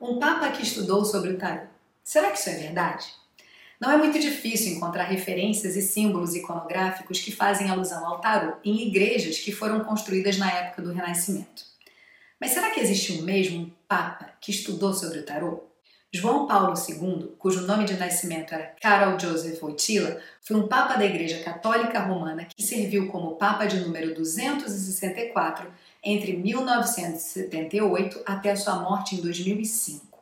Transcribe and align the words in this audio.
Um 0.00 0.18
papa 0.20 0.50
que 0.52 0.62
estudou 0.62 1.04
sobre 1.04 1.30
o 1.30 1.38
tarô. 1.38 1.66
Será 2.04 2.30
que 2.30 2.38
isso 2.38 2.48
é 2.48 2.54
verdade? 2.54 3.06
Não 3.80 3.90
é 3.90 3.96
muito 3.96 4.18
difícil 4.18 4.74
encontrar 4.74 5.04
referências 5.04 5.76
e 5.76 5.82
símbolos 5.82 6.36
iconográficos 6.36 7.20
que 7.20 7.32
fazem 7.32 7.68
alusão 7.68 8.06
ao 8.06 8.20
tarô 8.20 8.56
em 8.64 8.86
igrejas 8.86 9.38
que 9.38 9.50
foram 9.50 9.80
construídas 9.80 10.38
na 10.38 10.50
época 10.50 10.82
do 10.82 10.92
Renascimento. 10.92 11.64
Mas 12.40 12.52
será 12.52 12.70
que 12.70 12.80
existe 12.80 13.12
um 13.12 13.22
mesmo 13.22 13.72
papa 13.88 14.32
que 14.40 14.52
estudou 14.52 14.94
sobre 14.94 15.18
o 15.18 15.24
tarô? 15.24 15.67
João 16.10 16.46
Paulo 16.46 16.72
II, 16.88 17.34
cujo 17.38 17.66
nome 17.66 17.84
de 17.84 17.92
nascimento 17.92 18.54
era 18.54 18.74
Karol 18.80 19.20
Joseph 19.20 19.62
Wojtyla, 19.62 20.18
foi 20.40 20.56
um 20.56 20.66
papa 20.66 20.94
da 20.94 21.04
Igreja 21.04 21.44
Católica 21.44 22.00
Romana 22.00 22.46
que 22.46 22.62
serviu 22.62 23.08
como 23.08 23.36
papa 23.36 23.66
de 23.66 23.78
número 23.80 24.14
264 24.14 25.70
entre 26.02 26.34
1978 26.34 28.22
até 28.24 28.56
sua 28.56 28.76
morte 28.76 29.16
em 29.16 29.20
2005. 29.20 30.18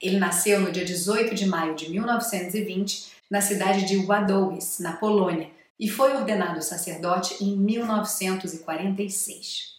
Ele 0.00 0.20
nasceu 0.20 0.60
no 0.60 0.70
dia 0.70 0.84
18 0.84 1.34
de 1.34 1.46
maio 1.46 1.74
de 1.74 1.90
1920 1.90 3.10
na 3.28 3.40
cidade 3.40 3.86
de 3.86 3.96
Wadowice, 3.96 4.80
na 4.80 4.98
Polônia, 4.98 5.50
e 5.80 5.88
foi 5.88 6.14
ordenado 6.14 6.62
sacerdote 6.62 7.42
em 7.42 7.56
1946. 7.56 9.77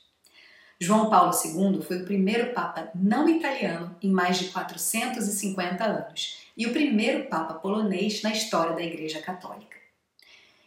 João 0.81 1.09
Paulo 1.09 1.33
II 1.33 1.81
foi 1.81 1.97
o 1.97 2.05
primeiro 2.05 2.53
papa 2.53 2.89
não 2.95 3.27
italiano 3.27 3.93
em 4.01 4.09
mais 4.09 4.38
de 4.38 4.45
450 4.45 5.83
anos 5.83 6.38
e 6.55 6.65
o 6.65 6.71
primeiro 6.71 7.25
papa 7.25 7.55
polonês 7.55 8.21
na 8.21 8.31
história 8.31 8.73
da 8.73 8.81
Igreja 8.81 9.19
Católica. 9.19 9.75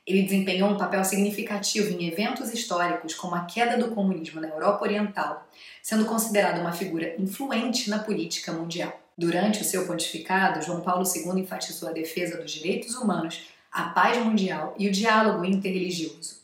Ele 0.07 0.23
desempenhou 0.23 0.69
um 0.69 0.77
papel 0.77 1.03
significativo 1.03 1.89
em 1.99 2.09
eventos 2.09 2.53
históricos 2.53 3.15
como 3.15 3.35
a 3.35 3.47
queda 3.47 3.79
do 3.79 3.95
comunismo 3.95 4.39
na 4.39 4.49
Europa 4.49 4.85
Oriental, 4.85 5.49
sendo 5.83 6.05
considerado 6.05 6.61
uma 6.61 6.73
figura 6.73 7.15
influente 7.19 7.89
na 7.89 8.01
política 8.01 8.53
mundial. 8.53 9.01
Durante 9.17 9.63
o 9.63 9.65
seu 9.65 9.87
pontificado, 9.87 10.61
João 10.61 10.83
Paulo 10.83 11.05
II 11.07 11.41
enfatizou 11.41 11.89
a 11.89 11.93
defesa 11.93 12.37
dos 12.37 12.51
direitos 12.51 12.97
humanos, 12.97 13.45
a 13.71 13.85
paz 13.85 14.23
mundial 14.23 14.75
e 14.79 14.89
o 14.89 14.93
diálogo 14.93 15.43
interreligioso. 15.43 16.42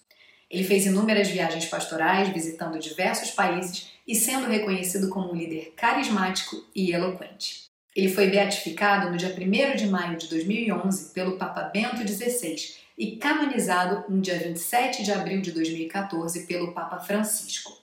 Ele 0.51 0.65
fez 0.65 0.87
inúmeras 0.87 1.29
viagens 1.29 1.67
pastorais, 1.67 2.29
visitando 2.31 2.79
diversos 2.79 3.31
países 3.31 3.91
e 4.07 4.15
sendo 4.15 4.49
reconhecido 4.49 5.09
como 5.09 5.33
um 5.33 5.37
líder 5.37 5.75
carismático 5.77 6.65
e 6.75 6.93
eloquente. 6.93 7.69
Ele 7.95 8.09
foi 8.09 8.29
beatificado 8.29 9.11
no 9.11 9.17
dia 9.17 9.35
1 9.35 9.77
de 9.77 9.87
maio 9.89 10.17
de 10.17 10.29
2011 10.29 11.13
pelo 11.13 11.37
Papa 11.37 11.63
Bento 11.63 12.07
XVI 12.07 12.77
e 12.97 13.17
canonizado 13.17 14.05
no 14.09 14.21
dia 14.21 14.39
27 14.39 15.03
de 15.03 15.13
abril 15.13 15.43
de 15.43 15.53
2014 15.53 16.47
pelo 16.47 16.73
Papa 16.73 16.99
Francisco. 17.01 17.77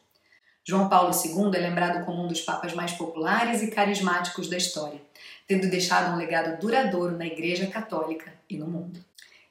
João 0.67 0.89
Paulo 0.89 1.11
II 1.13 1.55
é 1.55 1.59
lembrado 1.59 2.03
como 2.05 2.23
um 2.23 2.27
dos 2.27 2.41
papas 2.41 2.73
mais 2.73 2.91
populares 2.93 3.61
e 3.61 3.69
carismáticos 3.69 4.49
da 4.49 4.57
história, 4.57 4.99
tendo 5.47 5.69
deixado 5.69 6.13
um 6.13 6.17
legado 6.17 6.59
duradouro 6.59 7.15
na 7.15 7.27
Igreja 7.27 7.67
Católica 7.67 8.33
e 8.49 8.57
no 8.57 8.65
mundo. 8.65 8.99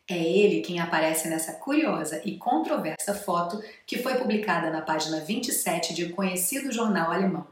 É 0.09 0.19
ele 0.19 0.61
quem 0.61 0.81
aparece 0.81 1.29
nessa 1.29 1.55
curiosa 1.55 2.21
e 2.25 2.37
controversa 2.37 3.15
foto 3.15 3.63
que 3.87 4.03
foi 4.03 4.17
publicada 4.17 4.71
na 4.71 4.83
página 4.83 5.21
27 5.21 5.95
de 5.95 6.05
um 6.05 6.13
conhecido 6.13 6.71
jornal 6.71 7.11
alemão, 7.11 7.47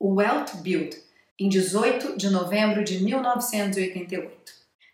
o 0.00 0.14
Weltbild, 0.14 0.96
em 1.38 1.48
18 1.48 2.16
de 2.16 2.28
novembro 2.28 2.82
de 2.82 3.02
1988. 3.04 4.52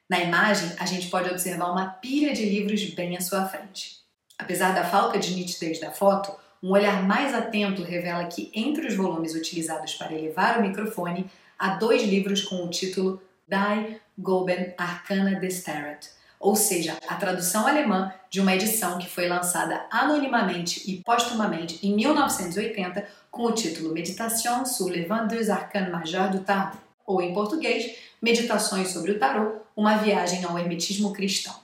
Na 0.08 0.20
imagem, 0.20 0.70
a 0.78 0.84
gente 0.84 1.08
pode 1.08 1.30
observar 1.30 1.70
uma 1.70 1.88
pilha 1.88 2.34
de 2.34 2.44
livros 2.44 2.84
bem 2.90 3.16
à 3.16 3.20
sua 3.20 3.46
frente. 3.46 3.98
Apesar 4.38 4.74
da 4.74 4.84
falta 4.84 5.18
de 5.18 5.34
nitidez 5.34 5.80
da 5.80 5.90
foto, 5.90 6.32
um 6.62 6.72
olhar 6.72 7.02
mais 7.06 7.34
atento 7.34 7.82
revela 7.82 8.26
que 8.26 8.50
entre 8.54 8.86
os 8.86 8.94
volumes 8.94 9.34
utilizados 9.34 9.94
para 9.94 10.12
elevar 10.12 10.58
o 10.58 10.62
microfone 10.62 11.30
há 11.58 11.70
dois 11.76 12.02
livros 12.02 12.42
com 12.42 12.56
o 12.64 12.70
título 12.70 13.22
Die 13.48 14.00
Goben 14.18 14.74
Arcana 14.76 15.40
des 15.40 15.62
Tarot, 15.62 16.08
ou 16.40 16.54
seja, 16.54 16.96
a 17.08 17.14
tradução 17.16 17.66
alemã 17.66 18.12
de 18.30 18.40
uma 18.40 18.54
edição 18.54 18.98
que 18.98 19.08
foi 19.08 19.28
lançada 19.28 19.86
anonimamente 19.90 20.90
e 20.90 20.96
postumamente 21.02 21.84
em 21.86 21.94
1980 21.94 23.06
com 23.30 23.44
o 23.44 23.52
título 23.52 23.92
Méditation 23.92 24.64
sur 24.64 24.88
les 24.88 25.06
22 25.06 25.50
arcanes 25.50 25.90
majeurs 25.90 26.30
du 26.30 26.40
tarot, 26.40 26.76
ou 27.06 27.22
em 27.22 27.32
português, 27.32 27.96
Meditações 28.20 28.88
sobre 28.88 29.12
o 29.12 29.18
Tarot, 29.18 29.60
uma 29.76 29.96
viagem 29.96 30.44
ao 30.44 30.58
hermetismo 30.58 31.12
cristão. 31.12 31.54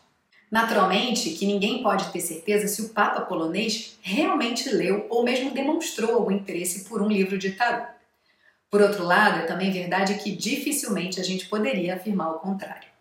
Naturalmente 0.51 1.31
que 1.31 1.47
ninguém 1.47 1.83
pode 1.83 2.13
ter 2.13 2.21
certeza 2.21 2.69
se 2.69 2.81
o 2.81 2.91
Papa 2.91 3.23
polonês 3.23 3.99
realmente 4.01 4.71
leu 4.71 5.07
ou 5.11 5.25
mesmo 5.25 5.51
demonstrou 5.51 6.15
algum 6.15 6.31
interesse 6.31 6.85
por 6.85 7.03
um 7.03 7.09
livro 7.09 7.37
de 7.37 7.51
tarot. 7.51 7.89
Por 8.71 8.81
outro 8.81 9.05
lado, 9.05 9.41
é 9.41 9.47
também 9.47 9.73
verdade 9.73 10.15
que 10.15 10.31
dificilmente 10.31 11.21
a 11.21 11.25
gente 11.25 11.49
poderia 11.49 11.97
afirmar 11.97 12.31
o 12.31 12.39
contrário. 12.39 12.94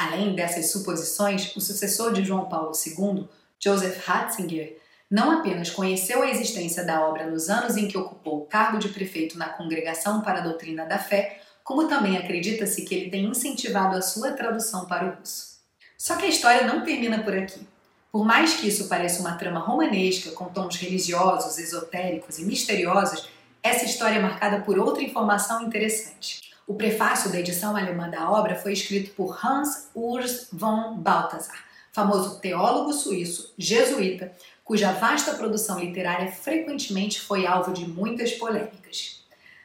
Além 0.00 0.34
dessas 0.34 0.70
suposições, 0.70 1.54
o 1.54 1.60
sucessor 1.60 2.14
de 2.14 2.24
João 2.24 2.46
Paulo 2.46 2.72
II, 2.74 3.28
Joseph 3.62 4.02
Ratzinger, 4.06 4.78
não 5.10 5.30
apenas 5.30 5.68
conheceu 5.68 6.22
a 6.22 6.30
existência 6.30 6.82
da 6.82 7.06
obra 7.06 7.26
nos 7.26 7.50
anos 7.50 7.76
em 7.76 7.86
que 7.86 7.98
ocupou 7.98 8.38
o 8.38 8.46
cargo 8.46 8.78
de 8.78 8.88
prefeito 8.88 9.36
na 9.36 9.50
Congregação 9.50 10.22
para 10.22 10.38
a 10.38 10.42
Doutrina 10.42 10.86
da 10.86 10.96
Fé, 10.96 11.42
como 11.62 11.86
também 11.86 12.16
acredita-se 12.16 12.82
que 12.82 12.94
ele 12.94 13.10
tem 13.10 13.26
incentivado 13.26 13.94
a 13.94 14.00
sua 14.00 14.32
tradução 14.32 14.86
para 14.86 15.06
o 15.06 15.18
russo. 15.18 15.58
Só 15.98 16.16
que 16.16 16.24
a 16.24 16.30
história 16.30 16.66
não 16.66 16.82
termina 16.82 17.22
por 17.22 17.36
aqui. 17.36 17.68
Por 18.10 18.24
mais 18.24 18.54
que 18.54 18.68
isso 18.68 18.88
pareça 18.88 19.20
uma 19.20 19.36
trama 19.36 19.60
romanesca 19.60 20.30
com 20.30 20.46
tons 20.46 20.76
religiosos, 20.76 21.58
esotéricos 21.58 22.38
e 22.38 22.44
misteriosos, 22.46 23.28
essa 23.62 23.84
história 23.84 24.16
é 24.16 24.22
marcada 24.22 24.62
por 24.62 24.78
outra 24.78 25.02
informação 25.02 25.62
interessante. 25.62 26.49
O 26.70 26.74
prefácio 26.74 27.32
da 27.32 27.40
edição 27.40 27.76
alemã 27.76 28.08
da 28.08 28.30
obra 28.30 28.54
foi 28.54 28.74
escrito 28.74 29.10
por 29.16 29.44
Hans 29.44 29.90
Urs 29.92 30.46
von 30.52 30.94
Balthasar, 30.98 31.64
famoso 31.90 32.38
teólogo 32.38 32.92
suíço, 32.92 33.52
jesuíta, 33.58 34.30
cuja 34.62 34.92
vasta 34.92 35.34
produção 35.34 35.80
literária 35.80 36.30
frequentemente 36.30 37.20
foi 37.20 37.44
alvo 37.44 37.72
de 37.72 37.88
muitas 37.88 38.30
polêmicas. 38.34 39.24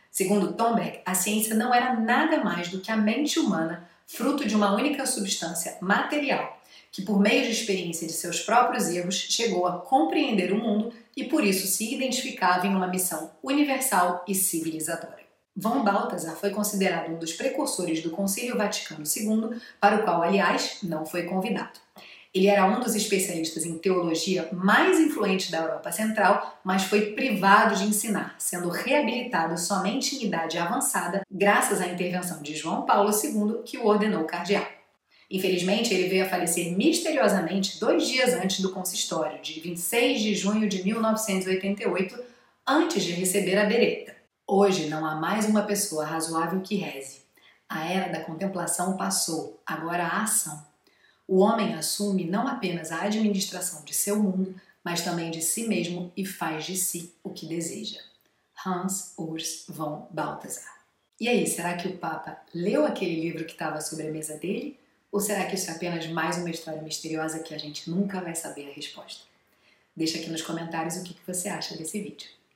Segundo 0.10 0.54
Thomberg, 0.54 1.02
a 1.06 1.14
ciência 1.14 1.54
não 1.54 1.72
era 1.72 1.94
nada 1.94 2.44
mais 2.44 2.70
do 2.70 2.82
que 2.82 2.92
a 2.92 2.98
mente 2.98 3.38
humana, 3.38 3.88
fruto 4.08 4.44
de 4.44 4.56
uma 4.56 4.74
única 4.74 5.06
substância 5.06 5.78
material, 5.80 6.60
que 6.92 7.04
por 7.04 7.20
meio 7.20 7.44
de 7.44 7.52
experiência 7.52 8.08
de 8.08 8.14
seus 8.14 8.40
próprios 8.40 8.90
erros 8.90 9.14
chegou 9.14 9.68
a 9.68 9.78
compreender 9.78 10.52
o 10.52 10.58
mundo 10.58 10.92
e 11.16 11.26
por 11.26 11.44
isso 11.44 11.68
se 11.68 11.94
identificava 11.94 12.66
em 12.66 12.74
uma 12.74 12.88
missão 12.88 13.30
universal 13.44 14.26
e 14.28 14.34
civilizadora. 14.34 15.25
Von 15.58 15.84
Balthasar 15.84 16.36
foi 16.36 16.50
considerado 16.50 17.12
um 17.12 17.18
dos 17.18 17.32
precursores 17.32 18.02
do 18.04 18.10
Concílio 18.10 18.58
Vaticano 18.58 19.06
II, 19.06 19.58
para 19.80 19.96
o 19.96 20.04
qual, 20.04 20.22
aliás, 20.22 20.80
não 20.84 21.06
foi 21.06 21.24
convidado. 21.24 21.80
Ele 22.34 22.48
era 22.48 22.66
um 22.66 22.82
dos 22.82 22.94
especialistas 22.94 23.64
em 23.64 23.78
teologia 23.78 24.50
mais 24.52 25.00
influentes 25.00 25.50
da 25.50 25.60
Europa 25.60 25.94
Central, 25.94 26.60
mas 26.62 26.84
foi 26.84 27.14
privado 27.14 27.76
de 27.76 27.86
ensinar, 27.86 28.36
sendo 28.38 28.68
reabilitado 28.68 29.58
somente 29.58 30.18
em 30.18 30.26
idade 30.26 30.58
avançada, 30.58 31.26
graças 31.32 31.80
à 31.80 31.88
intervenção 31.88 32.42
de 32.42 32.54
João 32.54 32.82
Paulo 32.82 33.10
II, 33.12 33.62
que 33.64 33.78
o 33.78 33.86
ordenou 33.86 34.26
cardeal. 34.26 34.68
Infelizmente, 35.32 35.94
ele 35.94 36.10
veio 36.10 36.26
a 36.26 36.30
falecer 36.30 36.76
misteriosamente 36.76 37.80
dois 37.80 38.06
dias 38.06 38.34
antes 38.34 38.60
do 38.60 38.74
consistório, 38.74 39.42
de 39.42 39.58
26 39.62 40.22
de 40.22 40.36
junho 40.36 40.68
de 40.68 40.84
1988, 40.84 42.22
antes 42.68 43.02
de 43.02 43.14
receber 43.14 43.58
a 43.58 43.66
bereta. 43.66 44.15
Hoje 44.48 44.86
não 44.90 45.04
há 45.04 45.16
mais 45.16 45.46
uma 45.46 45.64
pessoa 45.64 46.06
razoável 46.06 46.62
que 46.62 46.76
reze. 46.76 47.24
A 47.68 47.90
era 47.90 48.12
da 48.12 48.24
contemplação 48.24 48.96
passou, 48.96 49.60
agora 49.66 50.06
a 50.06 50.22
ação. 50.22 50.64
O 51.28 51.40
homem 51.40 51.74
assume 51.74 52.26
não 52.26 52.48
apenas 52.48 52.92
a 52.92 53.02
administração 53.02 53.84
de 53.84 53.92
seu 53.92 54.22
mundo, 54.22 54.54
mas 54.84 55.02
também 55.02 55.32
de 55.32 55.42
si 55.42 55.68
mesmo 55.68 56.14
e 56.16 56.24
faz 56.24 56.64
de 56.64 56.78
si 56.78 57.12
o 57.24 57.32
que 57.32 57.48
deseja. 57.48 58.00
Hans 58.64 59.16
Urs 59.18 59.66
von 59.68 60.08
Balthasar. 60.12 60.76
E 61.20 61.28
aí, 61.28 61.48
será 61.48 61.76
que 61.76 61.88
o 61.88 61.98
Papa 61.98 62.40
leu 62.54 62.86
aquele 62.86 63.20
livro 63.20 63.46
que 63.46 63.54
estava 63.54 63.82
sobre 63.82 64.08
a 64.08 64.12
mesa 64.12 64.38
dele? 64.38 64.80
Ou 65.12 65.20
será 65.20 65.48
que 65.48 65.56
isso 65.56 65.72
é 65.72 65.74
apenas 65.74 66.06
mais 66.06 66.38
uma 66.38 66.52
história 66.52 66.84
misteriosa 66.84 67.40
que 67.40 67.56
a 67.56 67.58
gente 67.58 67.90
nunca 67.90 68.22
vai 68.22 68.36
saber 68.36 68.70
a 68.70 68.74
resposta? 68.74 69.24
Deixa 69.96 70.20
aqui 70.20 70.30
nos 70.30 70.44
comentários 70.44 70.98
o 70.98 71.04
que 71.04 71.18
você 71.26 71.50
acha 71.50 71.76
desse 71.76 72.00
vídeo. 72.00 72.30